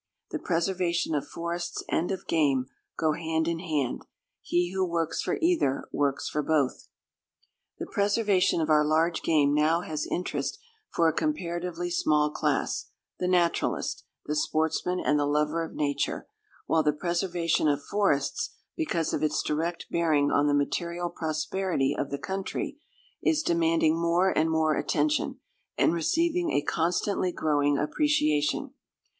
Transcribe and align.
The 0.31 0.39
preservation 0.39 1.13
of 1.13 1.27
forests 1.27 1.83
and 1.87 2.11
of 2.11 2.25
game 2.25 2.65
go 2.97 3.11
hand 3.11 3.47
in 3.47 3.59
hand. 3.59 4.01
He 4.41 4.71
who 4.73 4.83
works 4.83 5.21
for 5.21 5.37
either 5.43 5.87
works 5.91 6.27
for 6.27 6.41
both. 6.41 6.87
The 7.77 7.85
preservation 7.85 8.61
of 8.61 8.69
our 8.71 8.83
large 8.83 9.21
game 9.21 9.53
now 9.53 9.81
has 9.81 10.07
interest 10.07 10.57
for 10.89 11.07
a 11.07 11.13
comparatively 11.13 11.91
small 11.91 12.31
class 12.31 12.89
the 13.19 13.27
naturalist, 13.27 14.03
the 14.25 14.35
sportsman, 14.35 14.99
and 14.99 15.19
the 15.19 15.27
lover 15.27 15.63
of 15.63 15.75
nature; 15.75 16.27
while 16.65 16.81
the 16.81 16.93
preservation 16.93 17.67
of 17.67 17.83
forests, 17.83 18.55
because 18.75 19.13
of 19.13 19.21
its 19.21 19.43
direct 19.43 19.85
bearing 19.91 20.31
on 20.31 20.47
the 20.47 20.55
material 20.55 21.11
prosperity 21.11 21.95
of 21.95 22.09
the 22.09 22.17
country, 22.17 22.79
is 23.21 23.43
demanding 23.43 23.95
more 24.01 24.35
and 24.35 24.49
more 24.49 24.75
attention, 24.75 25.39
and 25.77 25.93
receiving 25.93 26.49
a 26.51 26.63
constantly 26.63 27.31
growing 27.31 27.77
appreciation. 27.77 28.73